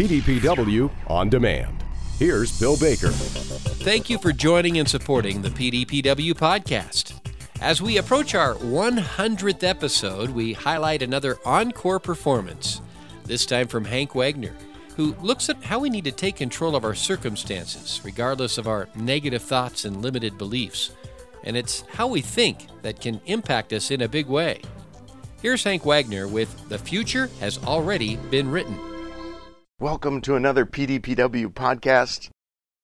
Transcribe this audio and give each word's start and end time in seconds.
PDPW 0.00 0.90
On 1.08 1.28
Demand. 1.28 1.84
Here's 2.18 2.58
Bill 2.58 2.78
Baker. 2.78 3.10
Thank 3.10 4.08
you 4.08 4.16
for 4.16 4.32
joining 4.32 4.78
and 4.78 4.88
supporting 4.88 5.42
the 5.42 5.50
PDPW 5.50 6.32
podcast. 6.32 7.20
As 7.60 7.82
we 7.82 7.98
approach 7.98 8.34
our 8.34 8.54
100th 8.54 9.62
episode, 9.62 10.30
we 10.30 10.54
highlight 10.54 11.02
another 11.02 11.36
encore 11.44 12.00
performance, 12.00 12.80
this 13.26 13.44
time 13.44 13.68
from 13.68 13.84
Hank 13.84 14.14
Wagner, 14.14 14.54
who 14.96 15.14
looks 15.20 15.50
at 15.50 15.62
how 15.62 15.80
we 15.80 15.90
need 15.90 16.04
to 16.04 16.12
take 16.12 16.36
control 16.36 16.74
of 16.76 16.84
our 16.84 16.94
circumstances, 16.94 18.00
regardless 18.02 18.56
of 18.56 18.66
our 18.66 18.88
negative 18.94 19.42
thoughts 19.42 19.84
and 19.84 20.00
limited 20.00 20.38
beliefs. 20.38 20.92
And 21.44 21.58
it's 21.58 21.84
how 21.92 22.06
we 22.08 22.22
think 22.22 22.68
that 22.80 23.02
can 23.02 23.20
impact 23.26 23.74
us 23.74 23.90
in 23.90 24.00
a 24.00 24.08
big 24.08 24.28
way. 24.28 24.62
Here's 25.42 25.62
Hank 25.62 25.84
Wagner 25.84 26.26
with 26.26 26.70
The 26.70 26.78
Future 26.78 27.28
Has 27.40 27.62
Already 27.64 28.16
Been 28.16 28.50
Written. 28.50 28.89
Welcome 29.80 30.20
to 30.22 30.34
another 30.34 30.66
PDPW 30.66 31.54
podcast. 31.54 32.28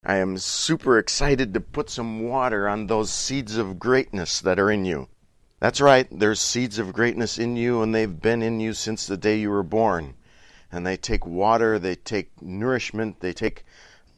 I 0.02 0.16
am 0.16 0.38
super 0.38 0.98
excited 0.98 1.52
to 1.52 1.60
put 1.60 1.90
some 1.90 2.22
water 2.22 2.66
on 2.66 2.86
those 2.86 3.12
seeds 3.12 3.58
of 3.58 3.78
greatness 3.78 4.40
that 4.40 4.58
are 4.58 4.70
in 4.70 4.86
you. 4.86 5.08
That's 5.60 5.82
right, 5.82 6.08
there's 6.10 6.40
seeds 6.40 6.78
of 6.78 6.94
greatness 6.94 7.38
in 7.38 7.54
you, 7.54 7.82
and 7.82 7.94
they've 7.94 8.22
been 8.22 8.40
in 8.40 8.60
you 8.60 8.72
since 8.72 9.06
the 9.06 9.18
day 9.18 9.38
you 9.38 9.50
were 9.50 9.62
born. 9.62 10.14
And 10.72 10.86
they 10.86 10.96
take 10.96 11.26
water, 11.26 11.78
they 11.78 11.96
take 11.96 12.40
nourishment, 12.40 13.20
they 13.20 13.34
take 13.34 13.66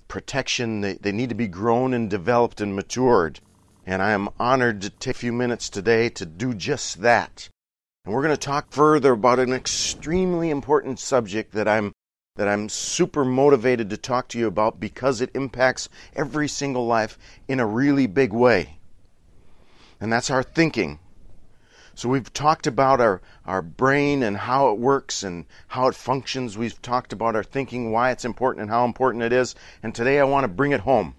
protection, 0.06 0.80
they, 0.80 0.92
they 0.92 1.10
need 1.10 1.30
to 1.30 1.34
be 1.34 1.48
grown 1.48 1.92
and 1.92 2.08
developed 2.08 2.60
and 2.60 2.76
matured. 2.76 3.40
And 3.86 4.00
I 4.00 4.12
am 4.12 4.28
honored 4.38 4.82
to 4.82 4.90
take 4.90 5.16
a 5.16 5.18
few 5.18 5.32
minutes 5.32 5.68
today 5.68 6.10
to 6.10 6.24
do 6.24 6.54
just 6.54 7.02
that. 7.02 7.48
And 8.04 8.14
we're 8.14 8.22
going 8.22 8.36
to 8.36 8.40
talk 8.40 8.70
further 8.70 9.14
about 9.14 9.40
an 9.40 9.52
extremely 9.52 10.50
important 10.50 11.00
subject 11.00 11.54
that 11.54 11.66
I'm 11.66 11.92
that 12.38 12.46
I'm 12.46 12.68
super 12.68 13.24
motivated 13.24 13.90
to 13.90 13.96
talk 13.96 14.28
to 14.28 14.38
you 14.38 14.46
about 14.46 14.78
because 14.78 15.20
it 15.20 15.34
impacts 15.34 15.88
every 16.14 16.46
single 16.46 16.86
life 16.86 17.18
in 17.48 17.58
a 17.58 17.66
really 17.66 18.06
big 18.06 18.32
way. 18.32 18.78
And 20.00 20.12
that's 20.12 20.30
our 20.30 20.44
thinking. 20.44 21.00
So 21.96 22.08
we've 22.08 22.32
talked 22.32 22.68
about 22.68 23.00
our, 23.00 23.20
our 23.44 23.60
brain 23.60 24.22
and 24.22 24.36
how 24.36 24.68
it 24.70 24.78
works 24.78 25.24
and 25.24 25.46
how 25.66 25.88
it 25.88 25.96
functions. 25.96 26.56
We've 26.56 26.80
talked 26.80 27.12
about 27.12 27.34
our 27.34 27.42
thinking, 27.42 27.90
why 27.90 28.12
it's 28.12 28.24
important 28.24 28.62
and 28.62 28.70
how 28.70 28.84
important 28.84 29.24
it 29.24 29.32
is. 29.32 29.56
And 29.82 29.92
today 29.92 30.20
I 30.20 30.24
want 30.24 30.44
to 30.44 30.48
bring 30.48 30.70
it 30.70 30.82
home. 30.82 31.16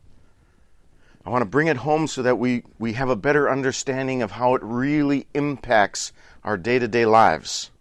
I 1.25 1.31
want 1.31 1.41
to 1.41 1.49
bring 1.49 1.67
it 1.67 1.75
home 1.75 2.07
so 2.07 2.22
that 2.22 2.39
we, 2.39 2.63
we 2.79 2.94
have 2.94 3.09
a 3.09 3.17
better 3.17 3.51
understanding 3.51 4.22
of 4.22 4.31
how 4.31 4.55
it 4.55 4.63
really 4.63 5.27
impacts 5.33 6.13
our 6.45 6.55
day 6.55 6.79
to 6.79 6.88
day 6.88 7.05
lives 7.05 7.72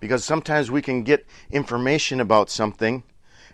because 0.00 0.24
sometimes 0.24 0.70
we 0.70 0.82
can 0.82 1.04
get 1.04 1.26
information 1.50 2.20
about 2.20 2.50
something 2.50 3.04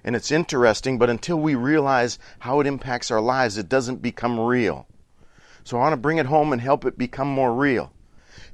and 0.07 0.15
it's 0.15 0.31
interesting, 0.31 0.99
but 0.99 1.11
until 1.11 1.37
we 1.37 1.57
realize 1.57 2.17
how 2.39 2.61
it 2.61 2.67
impacts 2.67 3.11
our 3.11 3.21
lives, 3.21 3.59
it 3.59 3.69
doesn't 3.69 4.03
become 4.03 4.39
real. 4.39 4.87
So 5.65 5.77
I 5.77 5.81
want 5.81 5.95
to 5.95 5.97
bring 5.97 6.19
it 6.19 6.27
home 6.27 6.53
and 6.53 6.63
help 6.63 6.85
it 6.85 6.97
become 6.97 7.27
more 7.27 7.53
real. 7.53 7.93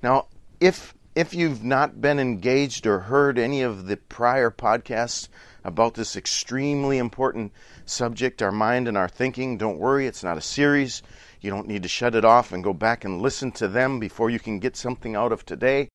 Now, 0.02 0.28
if 0.60 0.94
if 1.14 1.34
you've 1.34 1.62
not 1.62 2.00
been 2.00 2.18
engaged 2.18 2.86
or 2.86 3.00
heard 3.00 3.38
any 3.38 3.60
of 3.60 3.86
the 3.86 3.98
prior 3.98 4.50
podcasts 4.50 5.28
about 5.62 5.92
this 5.92 6.16
extremely 6.16 6.96
important 6.96 7.52
subject, 7.84 8.40
our 8.40 8.50
mind 8.50 8.88
and 8.88 8.96
our 8.96 9.08
thinking, 9.08 9.58
don't 9.58 9.78
worry, 9.78 10.06
it's 10.06 10.24
not 10.24 10.38
a 10.38 10.40
series. 10.40 11.02
You 11.42 11.50
don't 11.50 11.68
need 11.68 11.82
to 11.82 11.88
shut 11.88 12.14
it 12.14 12.24
off 12.24 12.50
and 12.50 12.64
go 12.64 12.72
back 12.72 13.04
and 13.04 13.20
listen 13.20 13.52
to 13.52 13.68
them 13.68 14.00
before 14.00 14.30
you 14.30 14.38
can 14.38 14.58
get 14.58 14.74
something 14.74 15.14
out 15.14 15.32
of 15.32 15.44
today. 15.44 15.90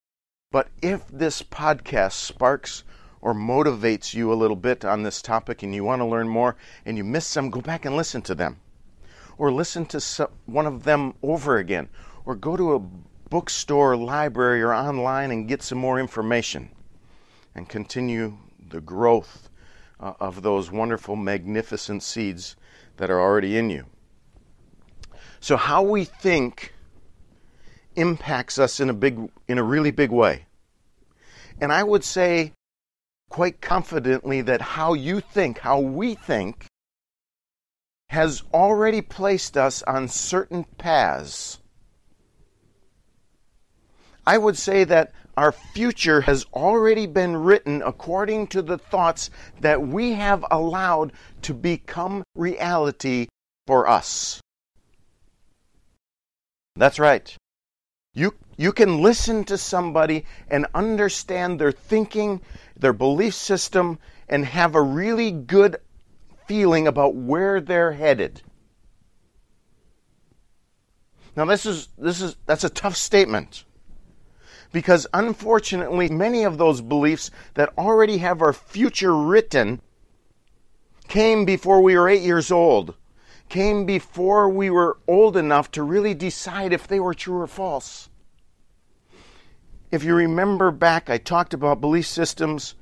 But 0.50 0.68
if 0.80 1.06
this 1.08 1.42
podcast 1.42 2.12
sparks 2.12 2.82
or 3.20 3.34
motivates 3.34 4.14
you 4.14 4.32
a 4.32 4.40
little 4.40 4.56
bit 4.56 4.82
on 4.82 5.02
this 5.02 5.20
topic 5.20 5.62
and 5.62 5.74
you 5.74 5.84
want 5.84 6.00
to 6.00 6.06
learn 6.06 6.26
more 6.26 6.56
and 6.86 6.96
you 6.96 7.04
miss 7.04 7.26
some, 7.26 7.50
go 7.50 7.60
back 7.60 7.84
and 7.84 7.94
listen 7.94 8.22
to 8.22 8.34
them. 8.34 8.60
Or 9.36 9.52
listen 9.52 9.84
to 9.86 10.30
one 10.46 10.64
of 10.64 10.84
them 10.84 11.12
over 11.22 11.58
again. 11.58 11.90
Or 12.24 12.34
go 12.34 12.56
to 12.56 12.74
a 12.74 12.78
bookstore, 13.28 13.94
library, 13.94 14.62
or 14.62 14.72
online 14.72 15.30
and 15.30 15.46
get 15.46 15.62
some 15.62 15.76
more 15.76 16.00
information 16.00 16.70
and 17.54 17.68
continue 17.68 18.38
the 18.70 18.80
growth 18.80 19.50
uh, 20.00 20.14
of 20.18 20.40
those 20.40 20.70
wonderful, 20.70 21.14
magnificent 21.14 22.02
seeds 22.02 22.56
that 22.96 23.10
are 23.10 23.20
already 23.20 23.58
in 23.58 23.68
you. 23.68 23.84
So, 25.40 25.58
how 25.58 25.82
we 25.82 26.04
think 26.04 26.72
impacts 27.98 28.58
us 28.58 28.80
in 28.80 28.88
a 28.88 28.94
big 28.94 29.30
in 29.48 29.58
a 29.58 29.62
really 29.62 29.90
big 29.90 30.10
way. 30.10 30.46
And 31.60 31.72
I 31.72 31.82
would 31.82 32.04
say 32.04 32.52
quite 33.28 33.60
confidently 33.60 34.40
that 34.42 34.60
how 34.60 34.94
you 34.94 35.20
think, 35.20 35.58
how 35.58 35.80
we 35.80 36.14
think 36.14 36.66
has 38.10 38.42
already 38.54 39.02
placed 39.02 39.56
us 39.56 39.82
on 39.82 40.08
certain 40.08 40.64
paths. 40.78 41.58
I 44.26 44.38
would 44.38 44.56
say 44.56 44.84
that 44.84 45.12
our 45.36 45.52
future 45.52 46.22
has 46.22 46.44
already 46.52 47.06
been 47.06 47.36
written 47.36 47.82
according 47.82 48.48
to 48.48 48.62
the 48.62 48.78
thoughts 48.78 49.30
that 49.60 49.86
we 49.86 50.12
have 50.12 50.44
allowed 50.50 51.12
to 51.42 51.54
become 51.54 52.24
reality 52.34 53.28
for 53.66 53.88
us. 53.88 54.40
That's 56.76 56.98
right. 56.98 57.36
You, 58.14 58.34
you 58.56 58.72
can 58.72 59.00
listen 59.00 59.44
to 59.44 59.56
somebody 59.56 60.24
and 60.50 60.66
understand 60.74 61.60
their 61.60 61.72
thinking, 61.72 62.40
their 62.76 62.92
belief 62.92 63.34
system, 63.34 63.98
and 64.28 64.44
have 64.44 64.74
a 64.74 64.82
really 64.82 65.30
good 65.30 65.76
feeling 66.46 66.86
about 66.86 67.14
where 67.14 67.60
they're 67.60 67.92
headed. 67.92 68.42
Now 71.36 71.44
this 71.44 71.66
is 71.66 71.88
this 71.96 72.20
is 72.20 72.34
that's 72.46 72.64
a 72.64 72.70
tough 72.70 72.96
statement. 72.96 73.64
Because 74.72 75.06
unfortunately 75.14 76.08
many 76.08 76.42
of 76.42 76.58
those 76.58 76.80
beliefs 76.80 77.30
that 77.54 77.72
already 77.78 78.18
have 78.18 78.42
our 78.42 78.52
future 78.52 79.16
written 79.16 79.80
came 81.06 81.44
before 81.44 81.80
we 81.80 81.96
were 81.96 82.08
8 82.08 82.22
years 82.22 82.50
old 82.50 82.94
came 83.48 83.86
before 83.86 84.48
we 84.48 84.70
were 84.70 84.98
old 85.06 85.36
enough 85.36 85.70
to 85.72 85.82
really 85.82 86.14
decide 86.14 86.72
if 86.72 86.86
they 86.86 87.00
were 87.00 87.14
true 87.14 87.40
or 87.40 87.46
false. 87.46 88.08
If 89.90 90.04
you 90.04 90.14
remember 90.14 90.70
back, 90.70 91.08
I 91.08 91.18
talked 91.18 91.54
about 91.54 91.80
belief 91.80 92.06
systems 92.06 92.74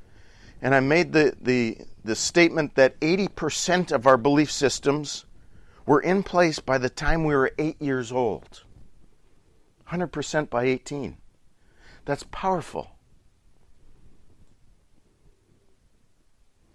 and 0.60 0.74
I 0.74 0.80
made 0.80 1.12
the, 1.12 1.36
the, 1.40 1.78
the 2.04 2.16
statement 2.16 2.74
that 2.74 2.98
80% 3.00 3.92
of 3.92 4.06
our 4.06 4.16
belief 4.16 4.50
systems 4.50 5.24
were 5.84 6.00
in 6.00 6.22
place 6.22 6.58
by 6.58 6.78
the 6.78 6.90
time 6.90 7.24
we 7.24 7.34
were 7.34 7.52
eight 7.58 7.80
years 7.80 8.10
old. 8.10 8.64
100% 9.90 10.50
by 10.50 10.64
18. 10.64 11.16
That's 12.04 12.24
powerful. 12.24 12.90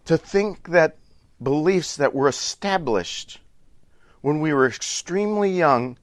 To 0.05 0.17
think 0.17 0.69
that 0.69 0.97
beliefs 1.41 1.97
that 1.97 2.13
were 2.13 2.27
established 2.27 3.39
when 4.21 4.39
we 4.39 4.53
were 4.53 4.65
extremely 4.65 5.51
young 5.51 5.97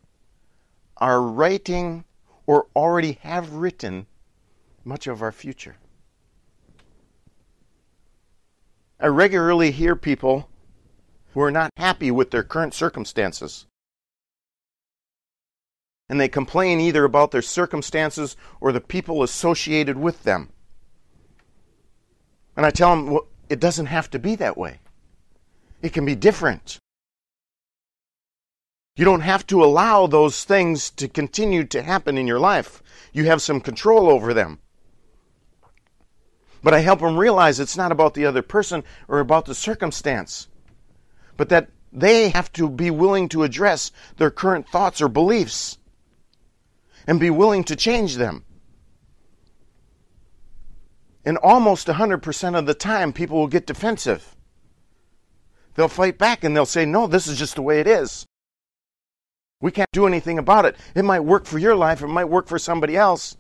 are 0.97 1.23
writing 1.23 2.05
or 2.47 2.67
already 2.75 3.19
have 3.23 3.53
written 3.53 4.07
much 4.85 5.07
of 5.07 5.23
our 5.23 5.33
future. 5.33 5.77
I 9.01 9.07
regularly 9.07 9.71
hear 9.71 9.95
people 9.95 10.49
who 11.33 11.41
are 11.41 11.51
not 11.51 11.71
happy 11.77 12.11
with 12.11 12.31
their 12.31 12.43
current 12.43 12.75
circumstances. 12.75 13.67
And 16.09 16.19
they 16.19 16.29
complain 16.29 16.81
either 16.81 17.05
about 17.05 17.31
their 17.31 17.43
circumstances 17.43 18.37
or 18.61 18.73
the 18.73 18.81
people 18.81 19.23
associated 19.23 19.97
with 19.97 20.25
them. 20.25 20.49
And 22.57 22.67
I 22.67 22.71
tell 22.71 22.97
them, 22.97 23.11
well, 23.11 23.27
it 23.49 23.61
doesn't 23.61 23.87
have 23.87 24.11
to 24.11 24.19
be 24.19 24.35
that 24.37 24.59
way. 24.59 24.81
It 25.81 25.93
can 25.93 26.05
be 26.05 26.17
different. 26.17 26.79
You 28.99 29.05
don't 29.05 29.21
have 29.21 29.47
to 29.47 29.63
allow 29.63 30.09
those 30.09 30.43
things 30.43 30.91
to 30.91 31.07
continue 31.07 31.63
to 31.67 31.83
happen 31.83 32.19
in 32.19 32.27
your 32.27 32.41
life. 32.41 32.83
You 33.13 33.27
have 33.27 33.41
some 33.41 33.61
control 33.61 34.11
over 34.11 34.35
them. 34.35 34.59
But 36.65 36.75
I 36.75 36.81
help 36.81 36.99
them 36.99 37.17
realize 37.17 37.61
it's 37.61 37.77
not 37.77 37.93
about 37.93 38.15
the 38.15 38.27
other 38.27 38.43
person 38.43 38.83
or 39.07 39.21
about 39.21 39.45
the 39.45 39.55
circumstance, 39.55 40.49
but 41.37 41.49
that 41.49 41.69
they 41.93 42.31
have 42.31 42.53
to 42.55 42.69
be 42.69 42.91
willing 42.91 43.29
to 43.29 43.45
address 43.45 43.93
their 44.17 44.33
current 44.33 44.69
thoughts 44.69 45.01
or 45.01 45.07
beliefs 45.07 45.79
and 47.07 47.21
be 47.21 47.31
willing 47.31 47.63
to 47.63 47.77
change 47.77 48.17
them. 48.17 48.45
And 51.25 51.39
almost 51.39 51.87
100% 51.87 52.59
of 52.59 52.67
the 52.67 52.75
time, 52.75 53.13
people 53.13 53.39
will 53.39 53.47
get 53.47 53.65
defensive. 53.65 54.35
They'll 55.77 55.87
fight 55.87 56.19
back 56.19 56.43
and 56.43 56.57
they'll 56.57 56.67
say, 56.67 56.85
No, 56.85 57.07
this 57.07 57.29
is 57.29 57.39
just 57.39 57.55
the 57.55 57.63
way 57.63 57.79
it 57.79 57.87
is. 57.87 58.27
We 59.61 59.73
can't 59.73 59.91
do 59.93 60.07
anything 60.07 60.39
about 60.39 60.65
it. 60.65 60.77
It 60.95 61.05
might 61.05 61.21
work 61.21 61.45
for 61.45 61.59
your 61.59 61.75
life, 61.75 62.03
it 62.03 62.09
might 62.09 62.27
work 62.27 62.47
for 62.47 62.59
somebody 62.59 62.97
else, 62.97 63.37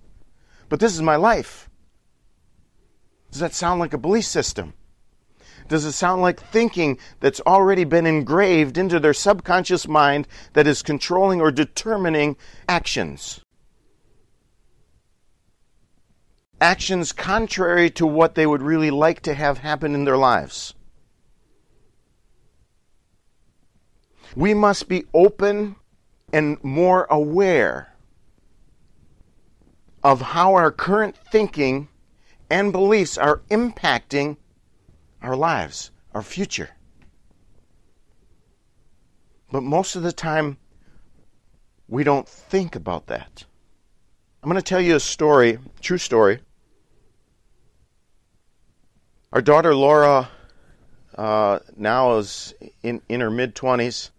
but 0.69 0.81
this 0.81 0.95
is 0.95 1.03
my 1.03 1.17
life. 1.17 1.69
Does 3.31 3.41
that 3.41 3.55
sound 3.55 3.79
like 3.79 3.93
a 3.93 3.99
belief 3.99 4.25
system? 4.25 4.75
Does 5.69 5.85
it 5.85 5.93
sound 5.93 6.23
like 6.23 6.41
thinking 6.41 6.99
that's 7.21 7.43
already 7.43 7.85
been 7.85 8.07
engraved 8.07 8.79
into 8.79 8.99
their 8.99 9.13
subconscious 9.13 9.87
mind 9.87 10.27
that 10.55 10.67
is 10.67 10.83
controlling 10.83 11.41
or 11.41 11.51
determining 11.51 12.37
actions? 12.69 13.41
Actions 16.61 17.13
contrary 17.13 17.91
to 17.91 18.07
what 18.07 18.35
they 18.35 18.47
would 18.47 18.63
really 18.63 18.91
like 18.91 19.21
to 19.21 19.35
have 19.35 19.59
happen 19.59 19.95
in 19.95 20.05
their 20.05 20.17
lives. 20.17 20.75
We 24.35 24.55
must 24.55 24.89
be 24.89 25.05
open 25.13 25.77
and 26.33 26.63
more 26.63 27.07
aware 27.11 27.95
of 30.03 30.21
how 30.21 30.55
our 30.55 30.71
current 30.71 31.17
thinking 31.31 31.89
and 32.51 32.73
beliefs 32.73 33.19
are 33.19 33.43
impacting 33.51 34.37
our 35.23 35.37
lives, 35.37 35.91
our 36.15 36.23
future. 36.23 36.71
But 39.51 39.63
most 39.63 39.97
of 39.97 40.03
the 40.03 40.13
time, 40.13 40.59
we 41.89 42.05
don't 42.05 42.29
think 42.29 42.77
about 42.77 43.07
that. 43.07 43.45
I'm 44.43 44.51
going 44.51 44.61
to 44.61 44.69
tell 44.69 44.81
you 44.81 44.97
a 44.97 45.01
story, 45.01 45.59
true 45.81 45.99
story. 45.99 46.41
Our 49.33 49.43
daughter 49.43 49.75
Laura 49.75 50.29
uh, 51.17 51.59
now 51.77 52.17
is 52.19 52.55
in, 52.83 53.03
in 53.09 53.21
her 53.21 53.31
mid 53.31 53.55
20s, 53.55 54.11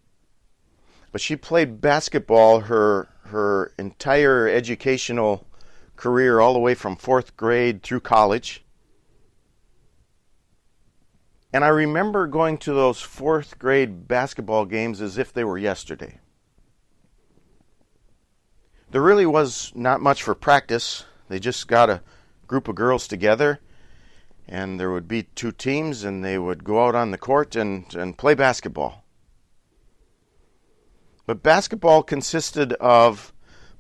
but 1.12 1.22
she 1.22 1.36
played 1.36 1.82
basketball 1.82 2.62
her, 2.62 3.10
her 3.26 3.74
entire 3.78 4.48
educational 4.48 5.48
career, 5.96 6.40
all 6.40 6.54
the 6.54 6.60
way 6.60 6.74
from 6.74 6.96
fourth 6.96 7.36
grade 7.36 7.84
through 7.84 8.00
college. 8.00 8.64
And 11.52 11.66
I 11.66 11.70
remember 11.70 12.28
going 12.28 12.58
to 12.60 12.74
those 12.74 13.02
fourth 13.02 13.58
grade 13.58 14.08
basketball 14.08 14.66
games 14.66 15.02
as 15.02 15.18
if 15.18 15.34
they 15.34 15.44
were 15.44 15.58
yesterday. 15.58 16.20
There 18.92 19.02
really 19.02 19.26
was 19.26 19.72
not 19.76 20.02
much 20.02 20.24
for 20.24 20.36
practice. 20.36 21.06
They 21.28 21.40
just 21.40 21.68
got 21.68 21.90
a 21.90 22.02
group 22.48 22.68
of 22.68 22.76
girls 22.76 23.08
together, 23.08 23.60
and 24.48 24.80
there 24.80 24.92
would 24.92 25.08
be 25.08 25.24
two 25.24 25.52
teams, 25.52 26.04
and 26.04 26.24
they 26.24 26.38
would 26.38 26.64
go 26.64 26.86
out 26.86 26.96
on 26.96 27.12
the 27.12 27.18
court 27.18 27.56
and, 27.56 27.94
and 27.96 28.18
play 28.18 28.36
basketball. 28.36 29.04
But 31.30 31.44
basketball 31.44 32.02
consisted 32.02 32.74
of 32.74 33.32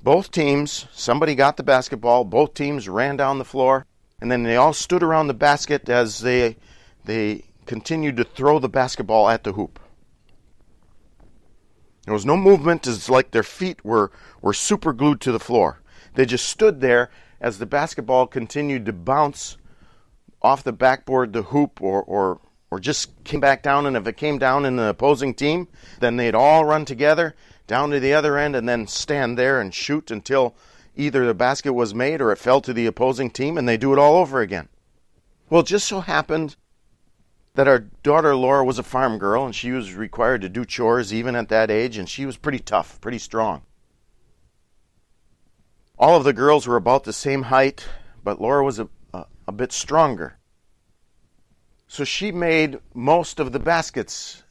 both 0.04 0.30
teams, 0.30 0.86
somebody 0.94 1.34
got 1.34 1.58
the 1.58 1.64
basketball, 1.64 2.24
both 2.24 2.54
teams 2.54 2.88
ran 2.88 3.18
down 3.18 3.40
the 3.40 3.44
floor, 3.44 3.88
and 4.22 4.32
then 4.32 4.44
they 4.44 4.56
all 4.56 4.72
stood 4.72 5.02
around 5.02 5.26
the 5.26 5.34
basket 5.34 5.90
as 5.90 6.20
they 6.20 6.58
they 7.06 7.46
continued 7.66 8.18
to 8.18 8.24
throw 8.24 8.60
the 8.60 8.70
basketball 8.70 9.28
at 9.30 9.44
the 9.44 9.54
hoop. 9.54 9.80
There 12.06 12.14
was 12.14 12.24
no 12.24 12.38
movement, 12.38 12.86
it's 12.86 13.10
like 13.10 13.32
their 13.32 13.42
feet 13.42 13.84
were, 13.84 14.12
were 14.44 14.54
super 14.54 14.94
glued 14.94 15.20
to 15.22 15.32
the 15.32 15.40
floor. 15.40 15.82
They 16.14 16.28
just 16.28 16.48
stood 16.48 16.82
there 16.82 17.10
as 17.42 17.58
the 17.58 17.66
basketball 17.66 18.28
continued 18.28 18.86
to 18.86 18.94
bounce 18.94 19.58
off 20.40 20.64
the 20.64 20.72
backboard, 20.72 21.34
the 21.34 21.42
hoop, 21.42 21.82
or, 21.82 22.04
or, 22.04 22.42
or 22.72 22.80
just 22.80 23.24
came 23.24 23.40
back 23.40 23.64
down. 23.64 23.86
And 23.86 23.98
if 23.98 24.08
it 24.08 24.18
came 24.18 24.38
down 24.38 24.66
in 24.66 24.76
the 24.76 24.90
opposing 24.90 25.34
team, 25.34 25.68
then 26.00 26.18
they'd 26.18 26.36
all 26.36 26.66
run 26.66 26.86
together 26.86 27.36
down 27.68 27.92
to 27.92 28.00
the 28.00 28.14
other 28.14 28.38
end 28.38 28.56
and 28.56 28.68
then 28.68 28.88
stand 28.88 29.38
there 29.38 29.62
and 29.62 29.74
shoot 29.74 30.12
until 30.12 30.56
either 30.96 31.26
the 31.26 31.34
basket 31.34 31.74
was 31.74 31.94
made 31.94 32.20
or 32.20 32.32
it 32.32 32.38
fell 32.38 32.60
to 32.62 32.74
the 32.74 32.86
opposing 32.88 33.30
team, 33.30 33.58
and 33.58 33.70
they 33.70 33.78
do 33.78 33.94
it 33.94 34.00
all 34.00 34.18
over 34.18 34.42
again. 34.42 34.68
Well, 35.50 35.62
it 35.62 35.68
just 35.68 35.88
so 35.88 36.02
happened 36.02 36.56
that 37.54 37.68
our 37.68 37.80
daughter 37.80 38.36
Laura 38.36 38.66
was 38.66 38.80
a 38.80 38.84
farm 38.84 39.18
girl 39.18 39.46
and 39.46 39.56
she 39.56 39.72
was 39.72 39.94
required 39.94 40.42
to 40.42 40.50
do 40.50 40.66
chores 40.66 41.14
even 41.14 41.36
at 41.36 41.50
that 41.50 41.72
age, 41.72 41.98
and 41.98 42.10
she 42.10 42.26
was 42.26 42.38
pretty 42.38 42.60
tough, 42.60 43.00
pretty 43.02 43.20
strong. 43.20 43.62
All 45.98 46.18
of 46.18 46.24
the 46.24 46.34
girls 46.34 46.68
were 46.68 46.78
about 46.78 47.04
the 47.04 47.14
same 47.14 47.44
height, 47.44 47.86
but 48.24 48.42
Laura 48.42 48.64
was 48.64 48.80
a, 48.80 48.90
a, 49.14 49.26
a 49.48 49.52
bit 49.52 49.72
stronger. 49.72 50.39
So 51.92 52.04
she 52.04 52.32
made 52.32 52.80
most 52.94 53.40
of 53.40 53.52
the 53.52 53.60
baskets 53.60 54.44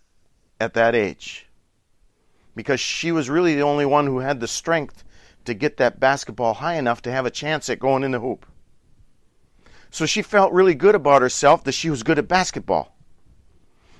at 0.59 0.75
that 0.75 0.97
age 0.97 1.47
because 2.57 2.81
she 2.81 3.13
was 3.13 3.31
really 3.31 3.55
the 3.55 3.63
only 3.63 3.87
one 3.87 4.07
who 4.07 4.19
had 4.19 4.41
the 4.41 4.49
strength 4.49 5.05
to 5.45 5.55
get 5.55 5.77
that 5.77 6.01
basketball 6.01 6.55
high 6.55 6.75
enough 6.75 7.01
to 7.03 7.13
have 7.13 7.27
a 7.27 7.31
chance 7.31 7.71
at 7.71 7.79
going 7.79 8.03
in 8.03 8.11
the 8.11 8.19
hoop. 8.19 8.45
So 9.89 10.05
she 10.05 10.21
felt 10.21 10.53
really 10.53 10.75
good 10.75 10.97
about 10.97 11.23
herself 11.23 11.63
that 11.63 11.73
she 11.73 11.91
was 11.91 12.03
good 12.03 12.19
at 12.19 12.27
basketball 12.27 12.99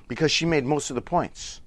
because 0.09 0.33
she 0.33 0.45
made 0.45 0.67
most 0.67 0.91
of 0.91 0.97
the 0.97 1.01
points. 1.01 1.61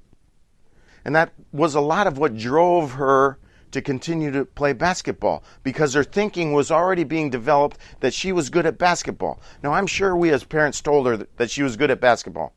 And 1.05 1.15
that 1.15 1.31
was 1.53 1.73
a 1.73 1.79
lot 1.79 2.05
of 2.05 2.17
what 2.17 2.37
drove 2.37 2.91
her 2.91 3.39
to 3.71 3.81
continue 3.81 4.31
to 4.31 4.45
play 4.45 4.73
basketball 4.73 5.43
because 5.63 5.93
her 5.93 6.03
thinking 6.03 6.53
was 6.53 6.71
already 6.71 7.03
being 7.03 7.29
developed 7.29 7.77
that 7.99 8.13
she 8.13 8.31
was 8.31 8.49
good 8.49 8.65
at 8.65 8.77
basketball. 8.77 9.39
Now, 9.63 9.73
I'm 9.73 9.87
sure 9.87 10.15
we 10.15 10.31
as 10.31 10.43
parents 10.43 10.81
told 10.81 11.07
her 11.07 11.27
that 11.37 11.51
she 11.51 11.63
was 11.63 11.77
good 11.77 11.91
at 11.91 12.01
basketball 12.01 12.53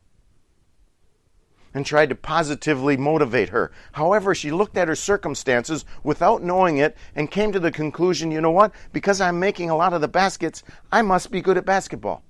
and 1.73 1.85
tried 1.85 2.09
to 2.09 2.15
positively 2.15 2.95
motivate 2.95 3.49
her. 3.49 3.69
However, 3.91 4.33
she 4.33 4.49
looked 4.49 4.77
at 4.77 4.87
her 4.87 4.95
circumstances 4.95 5.83
without 6.03 6.41
knowing 6.41 6.77
it 6.77 6.95
and 7.15 7.29
came 7.29 7.51
to 7.51 7.59
the 7.59 7.71
conclusion 7.71 8.31
you 8.31 8.39
know 8.39 8.51
what? 8.51 8.71
Because 8.93 9.19
I'm 9.19 9.39
making 9.39 9.69
a 9.69 9.75
lot 9.75 9.93
of 9.93 9.99
the 9.99 10.07
baskets, 10.07 10.63
I 10.91 11.01
must 11.01 11.31
be 11.31 11.41
good 11.41 11.57
at 11.57 11.65
basketball. 11.65 12.23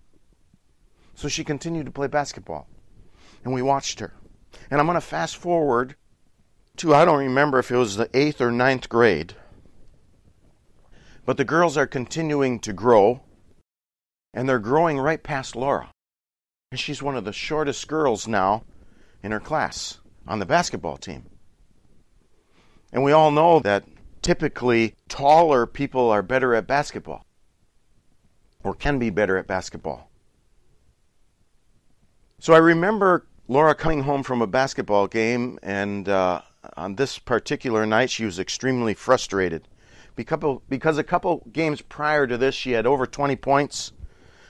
So 1.14 1.28
she 1.28 1.44
continued 1.44 1.86
to 1.86 1.92
play 1.92 2.08
basketball 2.08 2.68
and 3.44 3.54
we 3.54 3.62
watched 3.62 4.00
her. 4.00 4.14
And 4.72 4.80
I'm 4.80 4.88
going 4.88 4.96
to 4.96 5.02
fast 5.02 5.38
forward 5.38 5.96
to, 6.78 6.94
I 6.94 7.06
don't 7.06 7.20
remember 7.20 7.60
if 7.60 7.72
it 7.72 7.78
was 7.78 7.98
the 7.98 8.10
eighth 8.14 8.42
or 8.42 8.52
ninth 8.52 8.90
grade. 8.90 9.34
But 11.26 11.38
the 11.38 11.46
girls 11.46 11.78
are 11.78 11.88
continuing 11.88 12.60
to 12.60 12.74
grow, 12.74 13.22
and 14.34 14.48
they're 14.48 14.60
growing 14.60 15.00
right 15.00 15.22
past 15.22 15.56
Laura. 15.56 15.90
And 16.72 16.80
she's 16.80 17.02
one 17.02 17.16
of 17.16 17.26
the 17.26 17.34
shortest 17.34 17.88
girls 17.88 18.28
now 18.28 18.64
in 19.24 19.32
her 19.32 19.40
class 19.40 20.00
on 20.28 20.40
the 20.40 20.46
basketball 20.46 20.98
team. 20.98 21.26
And 22.92 23.04
we 23.04 23.12
all 23.12 23.32
know 23.32 23.60
that 23.60 23.86
typically 24.22 24.96
taller 25.10 25.66
people 25.66 26.10
are 26.10 26.22
better 26.22 26.56
at 26.56 26.68
basketball 26.68 27.26
or 28.64 28.74
can 28.74 28.98
be 28.98 29.10
better 29.10 29.38
at 29.38 29.48
basketball. 29.48 30.10
So 32.40 32.54
I 32.54 32.58
remember 32.58 33.28
Laura 33.48 33.76
coming 33.76 34.04
home 34.04 34.24
from 34.24 34.42
a 34.42 34.48
basketball 34.48 35.08
game, 35.08 35.60
and 35.62 36.10
uh, 36.10 36.42
on 36.76 36.96
this 36.96 37.20
particular 37.20 37.86
night, 37.86 38.10
she 38.10 38.26
was 38.26 38.40
extremely 38.40 38.94
frustrated 38.94 39.68
because 40.16 40.98
a 40.98 41.04
couple 41.04 41.44
games 41.52 41.82
prior 41.82 42.26
to 42.28 42.38
this, 42.38 42.56
she 42.56 42.72
had 42.72 42.86
over 42.86 43.06
20 43.06 43.36
points, 43.36 43.92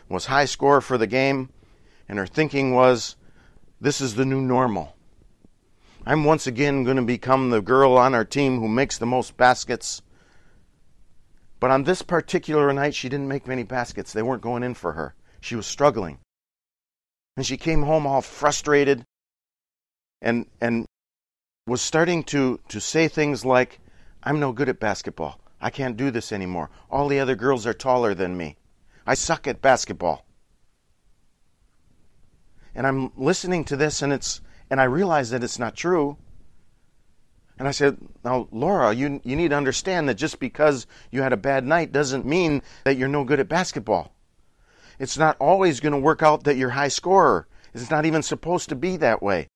was 0.07 0.25
high 0.25 0.45
scorer 0.45 0.81
for 0.81 0.97
the 0.97 1.07
game, 1.07 1.49
and 2.07 2.19
her 2.19 2.27
thinking 2.27 2.73
was, 2.73 3.15
"This 3.81 3.99
is 3.99 4.15
the 4.15 4.25
new 4.25 4.41
normal. 4.41 4.95
I'm 6.05 6.23
once 6.23 6.45
again 6.45 6.83
going 6.83 6.97
to 6.97 7.03
become 7.03 7.49
the 7.49 7.61
girl 7.61 7.97
on 7.97 8.13
our 8.13 8.25
team 8.25 8.59
who 8.59 8.67
makes 8.67 8.97
the 8.97 9.07
most 9.07 9.35
baskets." 9.37 10.03
But 11.59 11.71
on 11.71 11.83
this 11.83 12.03
particular 12.03 12.71
night, 12.73 12.93
she 12.93 13.09
didn't 13.09 13.27
make 13.27 13.47
many 13.47 13.63
baskets. 13.63 14.13
They 14.13 14.21
weren't 14.21 14.43
going 14.43 14.61
in 14.61 14.75
for 14.75 14.93
her. 14.93 15.15
She 15.41 15.55
was 15.55 15.65
struggling. 15.65 16.19
And 17.35 17.45
she 17.45 17.57
came 17.57 17.83
home 17.83 18.05
all 18.05 18.21
frustrated 18.21 19.03
and 20.21 20.45
and 20.61 20.85
was 21.67 21.81
starting 21.81 22.23
to, 22.23 22.59
to 22.69 22.79
say 22.79 23.07
things 23.07 23.43
like, 23.43 23.79
I'm 24.21 24.39
no 24.39 24.51
good 24.51 24.69
at 24.69 24.79
basketball. 24.79 25.39
I 25.59 25.71
can't 25.71 25.97
do 25.97 26.11
this 26.11 26.31
anymore. 26.31 26.69
All 26.91 27.07
the 27.07 27.19
other 27.19 27.35
girls 27.35 27.65
are 27.65 27.73
taller 27.73 28.13
than 28.13 28.37
me. 28.37 28.57
I 29.07 29.15
suck 29.15 29.47
at 29.47 29.63
basketball. 29.63 30.27
And 32.75 32.85
I'm 32.85 33.11
listening 33.17 33.63
to 33.65 33.75
this 33.75 34.03
and 34.03 34.13
it's 34.13 34.41
and 34.69 34.79
I 34.79 34.83
realize 34.83 35.31
that 35.31 35.43
it's 35.43 35.57
not 35.57 35.75
true. 35.75 36.17
And 37.57 37.67
I 37.67 37.71
said, 37.71 37.97
Now, 38.23 38.47
Laura, 38.51 38.93
you, 38.93 39.19
you 39.23 39.35
need 39.35 39.49
to 39.49 39.57
understand 39.57 40.07
that 40.07 40.15
just 40.15 40.39
because 40.39 40.85
you 41.09 41.23
had 41.23 41.33
a 41.33 41.37
bad 41.37 41.65
night 41.65 41.91
doesn't 41.91 42.25
mean 42.25 42.61
that 42.83 42.97
you're 42.97 43.07
no 43.07 43.23
good 43.23 43.39
at 43.39 43.47
basketball. 43.47 44.13
It's 44.99 45.17
not 45.17 45.37
always 45.39 45.79
going 45.79 45.93
to 45.93 45.99
work 45.99 46.21
out 46.21 46.43
that 46.43 46.57
you're 46.57 46.71
high 46.71 46.89
scorer. 46.89 47.47
It's 47.73 47.89
not 47.89 48.05
even 48.05 48.21
supposed 48.21 48.69
to 48.69 48.75
be 48.75 48.97
that 48.97 49.23
way. 49.23 49.47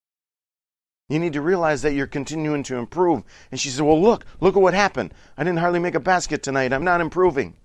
You 1.09 1.17
need 1.17 1.33
to 1.33 1.41
realize 1.41 1.81
that 1.81 1.93
you're 1.93 2.07
continuing 2.07 2.61
to 2.63 2.77
improve. 2.77 3.23
And 3.51 3.59
she 3.59 3.69
said, 3.69 3.83
Well, 3.83 4.01
look, 4.01 4.25
look 4.39 4.55
at 4.55 4.61
what 4.61 4.75
happened. 4.75 5.13
I 5.35 5.43
didn't 5.43 5.59
hardly 5.59 5.79
make 5.79 5.95
a 5.95 5.99
basket 5.99 6.43
tonight. 6.43 6.71
I'm 6.71 6.83
not 6.83 7.01
improving. 7.01 7.55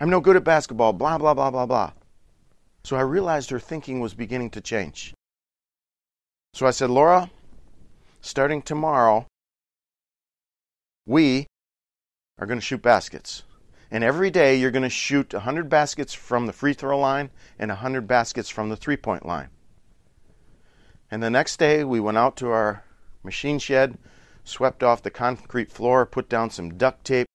I'm 0.00 0.10
no 0.10 0.20
good 0.20 0.36
at 0.36 0.44
basketball, 0.44 0.92
blah, 0.92 1.18
blah, 1.18 1.34
blah, 1.34 1.50
blah, 1.50 1.66
blah. 1.66 1.92
So 2.82 2.96
I 2.96 3.02
realized 3.02 3.50
her 3.50 3.60
thinking 3.60 4.00
was 4.00 4.14
beginning 4.14 4.50
to 4.50 4.60
change. 4.60 5.12
So 6.54 6.66
I 6.66 6.70
said, 6.70 6.88
Laura, 6.88 7.30
starting 8.20 8.62
tomorrow, 8.62 9.26
we 11.06 11.46
are 12.38 12.46
going 12.46 12.58
to 12.58 12.64
shoot 12.64 12.80
baskets. 12.80 13.42
And 13.90 14.04
every 14.04 14.30
day 14.30 14.56
you're 14.56 14.70
going 14.70 14.82
to 14.82 14.88
shoot 14.88 15.34
100 15.34 15.68
baskets 15.68 16.14
from 16.14 16.46
the 16.46 16.52
free 16.52 16.74
throw 16.74 16.98
line 16.98 17.30
and 17.58 17.70
100 17.70 18.06
baskets 18.06 18.48
from 18.48 18.68
the 18.68 18.76
three 18.76 18.96
point 18.96 19.26
line. 19.26 19.48
And 21.10 21.22
the 21.22 21.30
next 21.30 21.58
day 21.58 21.84
we 21.84 22.00
went 22.00 22.18
out 22.18 22.36
to 22.36 22.50
our 22.50 22.84
machine 23.22 23.58
shed, 23.58 23.98
swept 24.44 24.82
off 24.82 25.02
the 25.02 25.10
concrete 25.10 25.72
floor, 25.72 26.04
put 26.04 26.28
down 26.28 26.50
some 26.50 26.76
duct 26.76 27.04
tape 27.04 27.26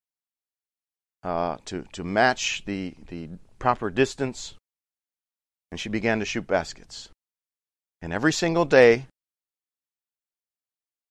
uh, 1.23 1.57
to, 1.65 1.85
to 1.93 2.03
match 2.03 2.63
the, 2.65 2.93
the 3.07 3.29
proper 3.57 3.89
distance, 3.89 4.55
and 5.71 5.79
she 5.79 5.89
began 5.89 6.19
to 6.19 6.25
shoot 6.25 6.45
baskets. 6.45 7.09
And 8.01 8.13
every 8.13 8.33
single 8.33 8.65
day, 8.65 9.07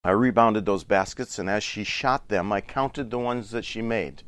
I 0.04 0.11
rebounded 0.11 0.66
those 0.66 0.85
baskets, 0.85 1.38
and 1.38 1.49
as 1.49 1.62
she 1.62 1.85
shot 1.85 2.28
them, 2.28 2.52
I 2.52 2.61
counted 2.61 3.11
the 3.11 3.19
ones 3.19 3.50
that 3.52 3.64
she 3.64 3.83
made. 3.83 4.23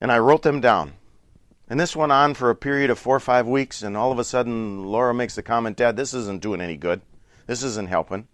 And 0.00 0.10
I 0.10 0.18
wrote 0.18 0.42
them 0.42 0.60
down. 0.60 0.94
And 1.68 1.80
this 1.80 1.96
went 1.96 2.12
on 2.12 2.34
for 2.34 2.50
a 2.50 2.54
period 2.54 2.90
of 2.90 2.98
four 2.98 3.16
or 3.16 3.20
five 3.20 3.46
weeks, 3.46 3.82
and 3.82 3.96
all 3.96 4.12
of 4.12 4.18
a 4.18 4.24
sudden, 4.24 4.84
Laura 4.84 5.14
makes 5.14 5.34
the 5.34 5.42
comment, 5.42 5.78
Dad, 5.78 5.96
this 5.96 6.12
isn't 6.12 6.42
doing 6.42 6.60
any 6.60 6.76
good. 6.76 7.00
This 7.46 7.62
isn't 7.62 7.88
helping. 7.88 8.28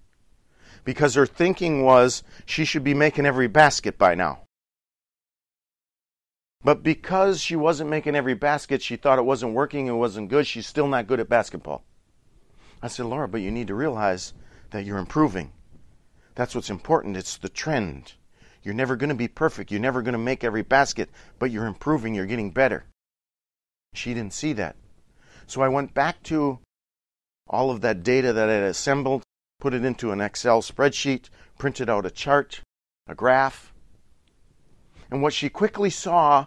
Because 0.84 1.14
her 1.14 1.26
thinking 1.26 1.84
was 1.84 2.22
she 2.44 2.64
should 2.64 2.82
be 2.82 2.94
making 2.94 3.26
every 3.26 3.46
basket 3.46 3.98
by 3.98 4.14
now. 4.14 4.40
But 6.62 6.82
because 6.82 7.40
she 7.40 7.56
wasn't 7.56 7.88
making 7.88 8.16
every 8.16 8.34
basket, 8.34 8.82
she 8.82 8.96
thought 8.96 9.18
it 9.18 9.24
wasn't 9.24 9.54
working, 9.54 9.86
it 9.86 9.92
wasn't 9.92 10.28
good, 10.28 10.46
she's 10.46 10.66
still 10.66 10.88
not 10.88 11.06
good 11.06 11.20
at 11.20 11.28
basketball. 11.28 11.84
I 12.82 12.88
said, 12.88 13.06
Laura, 13.06 13.28
but 13.28 13.40
you 13.40 13.50
need 13.50 13.68
to 13.68 13.74
realize 13.74 14.34
that 14.70 14.84
you're 14.84 14.98
improving. 14.98 15.52
That's 16.34 16.54
what's 16.54 16.70
important. 16.70 17.16
It's 17.16 17.36
the 17.36 17.48
trend. 17.48 18.14
You're 18.62 18.74
never 18.74 18.96
going 18.96 19.08
to 19.08 19.14
be 19.14 19.28
perfect. 19.28 19.70
You're 19.70 19.80
never 19.80 20.02
going 20.02 20.12
to 20.12 20.18
make 20.18 20.44
every 20.44 20.62
basket, 20.62 21.10
but 21.38 21.50
you're 21.50 21.66
improving. 21.66 22.14
You're 22.14 22.26
getting 22.26 22.50
better. 22.50 22.84
She 23.92 24.14
didn't 24.14 24.34
see 24.34 24.52
that. 24.54 24.76
So 25.46 25.62
I 25.62 25.68
went 25.68 25.94
back 25.94 26.22
to 26.24 26.60
all 27.48 27.70
of 27.70 27.80
that 27.80 28.02
data 28.02 28.32
that 28.32 28.48
I 28.48 28.54
had 28.54 28.62
assembled, 28.62 29.24
put 29.58 29.74
it 29.74 29.84
into 29.84 30.12
an 30.12 30.20
Excel 30.20 30.62
spreadsheet, 30.62 31.28
printed 31.58 31.90
out 31.90 32.06
a 32.06 32.10
chart, 32.10 32.62
a 33.08 33.14
graph. 33.14 33.72
And 35.10 35.22
what 35.22 35.32
she 35.32 35.48
quickly 35.48 35.90
saw 35.90 36.46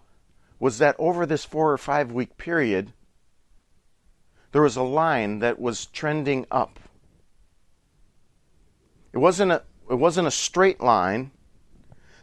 was 0.60 0.78
that 0.78 0.96
over 0.98 1.26
this 1.26 1.44
four 1.44 1.74
or 1.74 1.78
five 1.78 2.12
week 2.12 2.38
period, 2.38 2.94
there 4.54 4.62
was 4.62 4.78
a 4.78 4.84
line 4.84 5.40
that 5.40 5.60
was 5.60 5.88
trending 5.88 6.46
up. 6.50 6.80
It 9.12 9.18
wasn't 9.18 9.52
a, 9.52 9.64
it 9.90 9.96
wasn't 9.96 10.28
a 10.28 10.32
straight 10.32 10.80
line, 10.80 11.32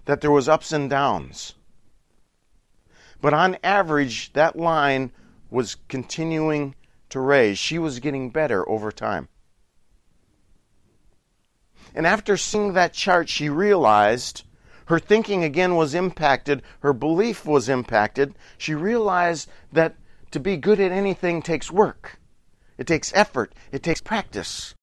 that 0.06 0.22
there 0.22 0.30
was 0.30 0.48
ups 0.48 0.72
and 0.72 0.88
downs. 0.88 1.54
But 3.20 3.34
on 3.34 3.58
average, 3.62 4.32
that 4.32 4.56
line 4.56 5.12
was 5.50 5.76
continuing 5.88 6.74
to 7.10 7.20
raise. 7.20 7.58
She 7.58 7.78
was 7.78 7.98
getting 7.98 8.30
better 8.30 8.68
over 8.68 8.90
time. 8.90 9.28
And 11.94 12.06
after 12.06 12.36
seeing 12.36 12.72
that 12.74 12.92
chart, 12.92 13.28
she 13.28 13.48
realized 13.48 14.44
her 14.86 14.98
thinking 14.98 15.44
again 15.44 15.76
was 15.76 15.94
impacted, 15.94 16.62
her 16.80 16.92
belief 16.92 17.44
was 17.46 17.68
impacted. 17.68 18.34
She 18.58 18.74
realized 18.74 19.48
that 19.72 19.96
to 20.30 20.40
be 20.40 20.56
good 20.56 20.80
at 20.80 20.92
anything 20.92 21.42
takes 21.42 21.70
work, 21.70 22.18
it 22.78 22.86
takes 22.86 23.12
effort, 23.14 23.52
it 23.72 23.82
takes 23.82 24.00
practice. 24.00 24.74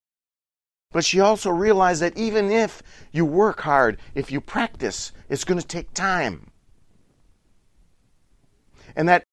But 0.91 1.03
she 1.03 1.19
also 1.19 1.49
realized 1.49 2.01
that 2.01 2.17
even 2.17 2.51
if 2.51 2.81
you 3.11 3.25
work 3.25 3.61
hard, 3.61 3.99
if 4.15 4.31
you 4.31 4.39
practice, 4.39 5.11
it's 5.29 5.43
going 5.43 5.59
to 5.59 5.67
take 5.67 5.93
time. 5.93 6.51
And 8.97 9.07
that 9.07 9.23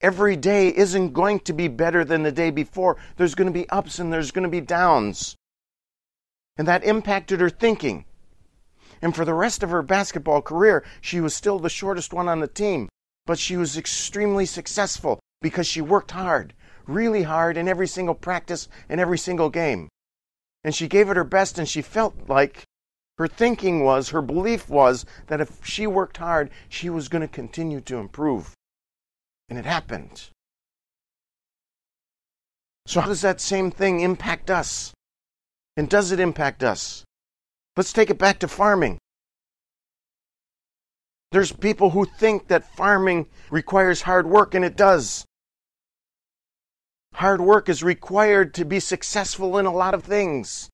every 0.00 0.34
day 0.34 0.74
isn't 0.74 1.12
going 1.12 1.38
to 1.40 1.52
be 1.52 1.68
better 1.68 2.04
than 2.04 2.24
the 2.24 2.32
day 2.32 2.50
before. 2.50 2.96
There's 3.16 3.36
going 3.36 3.46
to 3.46 3.52
be 3.52 3.68
ups 3.68 4.00
and 4.00 4.12
there's 4.12 4.32
going 4.32 4.42
to 4.42 4.48
be 4.48 4.60
downs. 4.60 5.36
And 6.56 6.66
that 6.66 6.82
impacted 6.82 7.40
her 7.40 7.50
thinking. 7.50 8.06
And 9.00 9.14
for 9.14 9.24
the 9.24 9.34
rest 9.34 9.62
of 9.62 9.70
her 9.70 9.82
basketball 9.82 10.42
career, 10.42 10.84
she 11.00 11.20
was 11.20 11.34
still 11.34 11.58
the 11.58 11.68
shortest 11.68 12.12
one 12.12 12.28
on 12.28 12.40
the 12.40 12.48
team. 12.48 12.88
But 13.26 13.38
she 13.38 13.56
was 13.56 13.76
extremely 13.76 14.46
successful 14.46 15.20
because 15.40 15.66
she 15.66 15.80
worked 15.80 16.12
hard, 16.12 16.54
really 16.86 17.22
hard 17.22 17.56
in 17.56 17.68
every 17.68 17.86
single 17.86 18.14
practice 18.14 18.68
and 18.88 19.00
every 19.00 19.18
single 19.18 19.50
game. 19.50 19.88
And 20.64 20.74
she 20.74 20.88
gave 20.88 21.10
it 21.10 21.16
her 21.16 21.24
best, 21.24 21.58
and 21.58 21.68
she 21.68 21.82
felt 21.82 22.14
like 22.28 22.64
her 23.18 23.28
thinking 23.28 23.84
was, 23.84 24.08
her 24.08 24.22
belief 24.22 24.68
was, 24.68 25.04
that 25.26 25.40
if 25.40 25.64
she 25.64 25.86
worked 25.86 26.16
hard, 26.16 26.50
she 26.68 26.88
was 26.88 27.08
going 27.08 27.22
to 27.22 27.28
continue 27.28 27.80
to 27.82 27.96
improve. 27.96 28.54
And 29.52 29.58
it 29.58 29.66
happened. 29.66 30.30
So, 32.86 33.02
how 33.02 33.08
does 33.08 33.20
that 33.20 33.38
same 33.38 33.70
thing 33.70 34.00
impact 34.00 34.50
us? 34.50 34.94
And 35.76 35.90
does 35.90 36.10
it 36.10 36.18
impact 36.18 36.62
us? 36.62 37.04
Let's 37.76 37.92
take 37.92 38.08
it 38.08 38.16
back 38.16 38.38
to 38.38 38.48
farming. 38.48 38.96
There's 41.32 41.52
people 41.52 41.90
who 41.90 42.06
think 42.06 42.48
that 42.48 42.74
farming 42.74 43.26
requires 43.50 44.00
hard 44.00 44.26
work, 44.26 44.54
and 44.54 44.64
it 44.64 44.74
does. 44.74 45.26
Hard 47.12 47.42
work 47.42 47.68
is 47.68 47.82
required 47.82 48.54
to 48.54 48.64
be 48.64 48.80
successful 48.80 49.58
in 49.58 49.66
a 49.66 49.70
lot 49.70 49.92
of 49.92 50.02
things. 50.02 50.70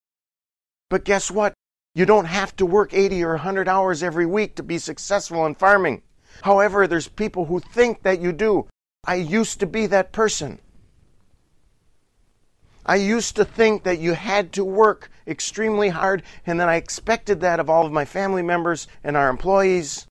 But 0.88 1.04
guess 1.04 1.32
what? 1.32 1.52
You 1.96 2.06
don't 2.06 2.26
have 2.26 2.54
to 2.54 2.64
work 2.64 2.94
80 2.94 3.24
or 3.24 3.30
100 3.30 3.66
hours 3.66 4.04
every 4.04 4.24
week 4.24 4.54
to 4.54 4.62
be 4.62 4.78
successful 4.78 5.44
in 5.46 5.56
farming. 5.56 6.02
However, 6.42 6.86
there's 6.86 7.08
people 7.08 7.46
who 7.46 7.60
think 7.60 8.02
that 8.02 8.20
you 8.20 8.32
do. 8.32 8.68
I 9.04 9.16
used 9.16 9.60
to 9.60 9.66
be 9.66 9.86
that 9.86 10.12
person. 10.12 10.60
I 12.84 12.96
used 12.96 13.36
to 13.36 13.44
think 13.44 13.82
that 13.82 13.98
you 13.98 14.14
had 14.14 14.52
to 14.54 14.64
work 14.64 15.10
extremely 15.26 15.90
hard, 15.90 16.22
and 16.46 16.58
then 16.58 16.68
I 16.68 16.76
expected 16.76 17.40
that 17.40 17.60
of 17.60 17.68
all 17.68 17.84
of 17.84 17.92
my 17.92 18.06
family 18.06 18.42
members 18.42 18.88
and 19.04 19.16
our 19.16 19.28
employees. 19.28 20.06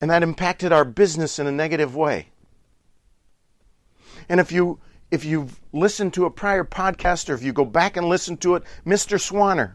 And 0.00 0.10
that 0.10 0.22
impacted 0.22 0.72
our 0.72 0.84
business 0.84 1.38
in 1.38 1.46
a 1.46 1.52
negative 1.52 1.96
way. 1.96 2.28
And 4.28 4.38
if 4.38 4.52
you 4.52 4.78
if 5.10 5.24
you've 5.24 5.60
listened 5.72 6.14
to 6.14 6.24
a 6.24 6.30
prior 6.30 6.62
podcast 6.62 7.28
or 7.28 7.34
if 7.34 7.42
you 7.42 7.52
go 7.52 7.64
back 7.64 7.96
and 7.96 8.08
listen 8.08 8.36
to 8.38 8.54
it, 8.54 8.62
Mr. 8.86 9.18
Swanner, 9.18 9.74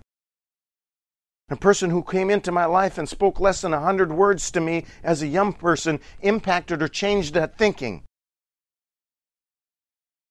a 1.49 1.55
person 1.55 1.91
who 1.91 2.01
came 2.01 2.31
into 2.31 2.51
my 2.51 2.65
life 2.65 2.97
and 2.97 3.07
spoke 3.07 3.39
less 3.39 3.61
than 3.61 3.73
a 3.73 3.79
hundred 3.79 4.11
words 4.11 4.49
to 4.51 4.59
me 4.59 4.85
as 5.03 5.21
a 5.21 5.27
young 5.27 5.53
person, 5.53 5.99
impacted 6.21 6.81
or 6.81 6.87
changed 6.87 7.33
that 7.33 7.57
thinking. 7.57 8.03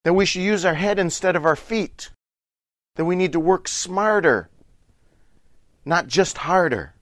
That 0.04 0.14
we 0.14 0.26
should 0.26 0.42
use 0.42 0.64
our 0.64 0.74
head 0.74 0.98
instead 0.98 1.36
of 1.36 1.46
our 1.46 1.56
feet. 1.56 2.10
That 2.96 3.04
we 3.04 3.16
need 3.16 3.32
to 3.32 3.40
work 3.40 3.68
smarter, 3.68 4.48
not 5.84 6.08
just 6.08 6.38
harder. 6.38 6.94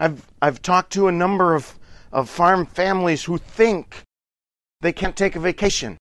I've, 0.00 0.26
I've 0.40 0.62
talked 0.62 0.92
to 0.94 1.08
a 1.08 1.12
number 1.12 1.54
of, 1.54 1.78
of 2.10 2.28
farm 2.28 2.66
families 2.66 3.24
who 3.24 3.38
think 3.38 4.02
they 4.80 4.92
can't 4.92 5.16
take 5.16 5.36
a 5.36 5.40
vacation. 5.40 5.98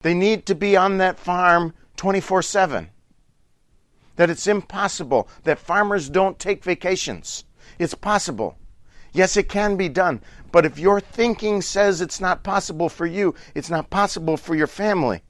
They 0.00 0.14
need 0.14 0.46
to 0.46 0.54
be 0.54 0.76
on 0.76 0.98
that 0.98 1.18
farm 1.18 1.74
24 1.96 2.42
7. 2.42 2.90
That 4.20 4.28
it's 4.28 4.46
impossible, 4.46 5.30
that 5.44 5.58
farmers 5.58 6.10
don't 6.10 6.38
take 6.38 6.62
vacations. 6.62 7.46
It's 7.78 7.94
possible. 7.94 8.58
Yes, 9.14 9.34
it 9.34 9.48
can 9.48 9.78
be 9.78 9.88
done. 9.88 10.20
But 10.52 10.66
if 10.66 10.78
your 10.78 11.00
thinking 11.00 11.62
says 11.62 12.02
it's 12.02 12.20
not 12.20 12.44
possible 12.44 12.90
for 12.90 13.06
you, 13.06 13.34
it's 13.54 13.70
not 13.70 13.88
possible 13.88 14.36
for 14.36 14.54
your 14.54 14.66
family. 14.66 15.22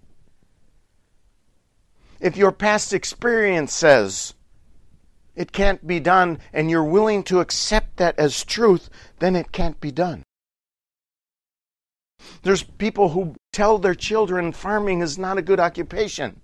If 2.18 2.36
your 2.36 2.50
past 2.50 2.92
experience 2.92 3.72
says 3.72 4.34
it 5.36 5.52
can't 5.52 5.86
be 5.86 6.00
done 6.00 6.40
and 6.52 6.68
you're 6.68 6.82
willing 6.82 7.22
to 7.22 7.38
accept 7.38 7.98
that 7.98 8.18
as 8.18 8.44
truth, 8.44 8.90
then 9.20 9.36
it 9.36 9.52
can't 9.52 9.80
be 9.80 9.92
done. 9.92 10.24
There's 12.42 12.64
people 12.64 13.10
who 13.10 13.36
tell 13.52 13.78
their 13.78 13.94
children 13.94 14.50
farming 14.50 15.00
is 15.00 15.16
not 15.16 15.38
a 15.38 15.42
good 15.42 15.60
occupation. 15.60 16.40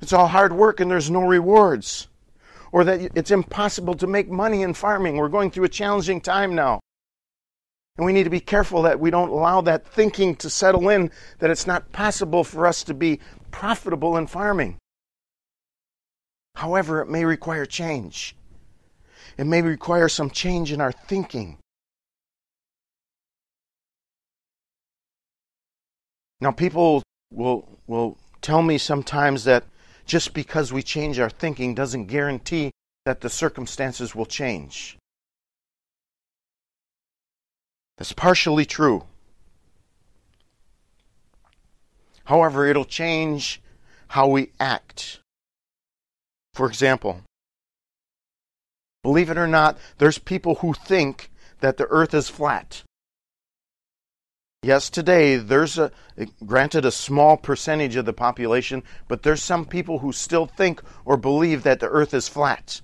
It's 0.00 0.12
all 0.12 0.28
hard 0.28 0.52
work 0.52 0.80
and 0.80 0.90
there's 0.90 1.10
no 1.10 1.22
rewards. 1.22 2.08
Or 2.70 2.84
that 2.84 3.12
it's 3.14 3.30
impossible 3.30 3.94
to 3.94 4.06
make 4.06 4.30
money 4.30 4.62
in 4.62 4.74
farming. 4.74 5.16
We're 5.16 5.28
going 5.28 5.50
through 5.50 5.64
a 5.64 5.70
challenging 5.70 6.20
time 6.20 6.54
now. 6.54 6.80
And 7.96 8.06
we 8.06 8.12
need 8.12 8.24
to 8.24 8.30
be 8.30 8.40
careful 8.40 8.82
that 8.82 9.00
we 9.00 9.10
don't 9.10 9.30
allow 9.30 9.60
that 9.62 9.86
thinking 9.86 10.36
to 10.36 10.48
settle 10.48 10.88
in 10.88 11.10
that 11.40 11.50
it's 11.50 11.66
not 11.66 11.90
possible 11.90 12.44
for 12.44 12.66
us 12.66 12.84
to 12.84 12.94
be 12.94 13.18
profitable 13.50 14.16
in 14.16 14.28
farming. 14.28 14.78
However, 16.54 17.00
it 17.00 17.08
may 17.08 17.24
require 17.24 17.66
change. 17.66 18.36
It 19.36 19.46
may 19.46 19.62
require 19.62 20.08
some 20.08 20.30
change 20.30 20.72
in 20.72 20.80
our 20.80 20.92
thinking. 20.92 21.58
Now, 26.40 26.52
people 26.52 27.02
will, 27.32 27.80
will 27.88 28.16
tell 28.40 28.62
me 28.62 28.78
sometimes 28.78 29.44
that 29.44 29.64
just 30.08 30.32
because 30.32 30.72
we 30.72 30.82
change 30.82 31.20
our 31.20 31.28
thinking 31.30 31.74
doesn't 31.74 32.06
guarantee 32.06 32.72
that 33.04 33.20
the 33.20 33.30
circumstances 33.30 34.14
will 34.14 34.26
change. 34.26 34.96
That's 37.98 38.14
partially 38.14 38.64
true. 38.64 39.04
However, 42.24 42.66
it'll 42.66 42.84
change 42.84 43.60
how 44.08 44.28
we 44.28 44.50
act. 44.58 45.20
For 46.54 46.66
example, 46.66 47.22
believe 49.02 49.30
it 49.30 49.38
or 49.38 49.46
not, 49.46 49.78
there's 49.98 50.18
people 50.18 50.56
who 50.56 50.72
think 50.72 51.30
that 51.60 51.76
the 51.76 51.86
earth 51.90 52.14
is 52.14 52.28
flat. 52.28 52.82
Yes, 54.62 54.90
today 54.90 55.36
there's 55.36 55.78
a 55.78 55.92
granted 56.44 56.84
a 56.84 56.90
small 56.90 57.36
percentage 57.36 57.94
of 57.94 58.06
the 58.06 58.12
population, 58.12 58.82
but 59.06 59.22
there's 59.22 59.42
some 59.42 59.64
people 59.64 60.00
who 60.00 60.12
still 60.12 60.46
think 60.46 60.82
or 61.04 61.16
believe 61.16 61.62
that 61.62 61.78
the 61.78 61.88
earth 61.88 62.12
is 62.12 62.28
flat. 62.28 62.80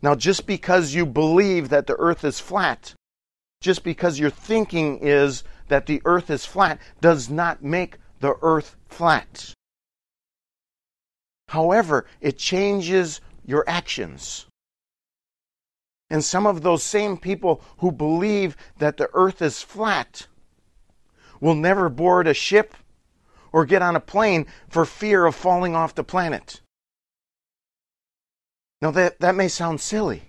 Now, 0.00 0.14
just 0.14 0.46
because 0.46 0.94
you 0.94 1.04
believe 1.04 1.68
that 1.68 1.86
the 1.86 1.96
earth 1.98 2.24
is 2.24 2.40
flat, 2.40 2.94
just 3.60 3.84
because 3.84 4.18
your 4.18 4.30
thinking 4.30 4.98
is 5.00 5.44
that 5.68 5.84
the 5.84 6.00
earth 6.06 6.30
is 6.30 6.46
flat, 6.46 6.78
does 7.02 7.28
not 7.28 7.62
make 7.62 7.98
the 8.20 8.36
earth 8.40 8.74
flat. 8.88 9.52
However, 11.48 12.06
it 12.22 12.38
changes 12.38 13.20
your 13.44 13.64
actions. 13.68 14.45
And 16.08 16.24
some 16.24 16.46
of 16.46 16.62
those 16.62 16.82
same 16.82 17.16
people 17.16 17.62
who 17.78 17.90
believe 17.90 18.56
that 18.78 18.96
the 18.96 19.10
earth 19.12 19.42
is 19.42 19.62
flat 19.62 20.26
will 21.40 21.54
never 21.54 21.88
board 21.88 22.26
a 22.26 22.34
ship 22.34 22.74
or 23.52 23.66
get 23.66 23.82
on 23.82 23.96
a 23.96 24.00
plane 24.00 24.46
for 24.68 24.84
fear 24.84 25.26
of 25.26 25.34
falling 25.34 25.74
off 25.74 25.94
the 25.94 26.04
planet. 26.04 26.60
Now, 28.82 28.90
that, 28.92 29.20
that 29.20 29.34
may 29.34 29.48
sound 29.48 29.80
silly, 29.80 30.22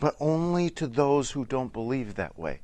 but 0.00 0.16
only 0.18 0.70
to 0.70 0.86
those 0.86 1.32
who 1.32 1.44
don't 1.44 1.72
believe 1.72 2.14
that 2.14 2.38
way. 2.38 2.60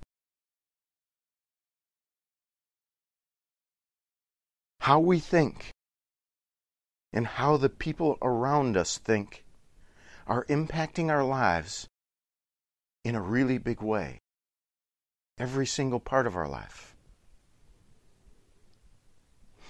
How 4.81 4.99
we 5.01 5.19
think 5.19 5.73
and 7.13 7.27
how 7.27 7.57
the 7.57 7.69
people 7.69 8.19
around 8.23 8.77
us 8.77 8.99
think 8.99 9.45
are 10.27 10.45
impacting 10.47 11.11
our 11.11 11.25
lives 11.25 11.89
in 13.05 13.15
a 13.15 13.21
really 13.21 13.59
big 13.59 13.81
way. 13.81 14.21
Every 15.39 15.67
single 15.67 16.01
part 16.01 16.27
of 16.27 16.37
our 16.37 16.49
life. 16.49 16.95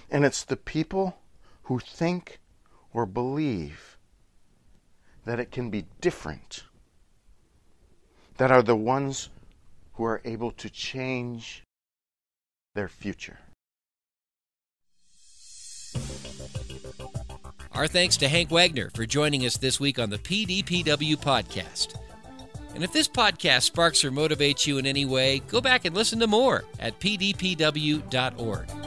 And 0.09 0.25
it's 0.25 0.43
the 0.43 0.57
people 0.57 1.19
who 1.63 1.79
think 1.79 2.39
or 2.93 3.05
believe 3.05 3.97
that 5.25 5.39
it 5.39 5.51
can 5.51 5.69
be 5.69 5.85
different 5.99 6.63
that 8.37 8.51
are 8.51 8.63
the 8.63 8.75
ones 8.75 9.29
who 9.93 10.03
are 10.05 10.21
able 10.23 10.51
to 10.51 10.69
change 10.69 11.63
their 12.75 12.87
future. 12.87 13.39
Our 17.77 17.85
thanks 17.85 18.17
to 18.17 18.27
Hank 18.27 18.49
Wagner 18.49 18.89
for 18.95 19.05
joining 19.05 19.45
us 19.45 19.55
this 19.55 19.79
week 19.79 19.99
on 19.99 20.09
the 20.09 20.17
PDPW 20.17 21.15
podcast. 21.17 21.93
And 22.73 22.83
if 22.83 22.91
this 22.91 23.07
podcast 23.07 23.61
sparks 23.61 24.03
or 24.03 24.09
motivates 24.09 24.65
you 24.65 24.79
in 24.79 24.87
any 24.87 25.05
way, 25.05 25.43
go 25.47 25.61
back 25.61 25.85
and 25.85 25.93
listen 25.93 26.19
to 26.21 26.25
more 26.25 26.65
at 26.79 26.99
pdpw.org. 26.99 28.86